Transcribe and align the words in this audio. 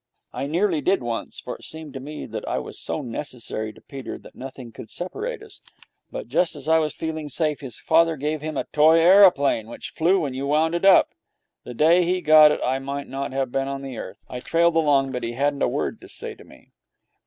I 0.33 0.47
nearly 0.47 0.81
did 0.81 1.03
once, 1.03 1.39
for 1.39 1.57
it 1.57 1.63
seemed 1.63 1.93
to 1.93 1.99
me 1.99 2.25
that 2.25 2.47
I 2.47 2.57
was 2.57 2.79
so 2.79 3.03
necessary 3.03 3.71
to 3.71 3.81
Peter 3.81 4.17
that 4.17 4.33
nothing 4.33 4.71
could 4.71 4.89
separate 4.89 5.43
us; 5.43 5.61
but 6.11 6.27
just 6.27 6.55
as 6.55 6.67
I 6.67 6.79
was 6.79 6.95
feeling 6.95 7.29
safe 7.29 7.59
his 7.61 7.79
father 7.79 8.15
gave 8.15 8.41
him 8.41 8.57
a 8.57 8.63
toy 8.73 8.97
aeroplane, 8.97 9.67
which 9.67 9.91
flew 9.91 10.19
when 10.21 10.33
you 10.33 10.47
wound 10.47 10.73
it 10.73 10.85
up. 10.85 11.13
The 11.65 11.75
day 11.75 12.03
he 12.03 12.19
got 12.19 12.51
it, 12.51 12.61
I 12.65 12.79
might 12.79 13.07
not 13.09 13.31
have 13.31 13.51
been 13.51 13.67
on 13.67 13.83
the 13.83 13.95
earth. 13.99 14.17
I 14.27 14.39
trailed 14.39 14.75
along, 14.75 15.11
but 15.11 15.21
he 15.21 15.33
hadn't 15.33 15.61
a 15.61 15.67
word 15.67 16.01
to 16.01 16.07
say 16.07 16.33
to 16.33 16.43
me. 16.43 16.71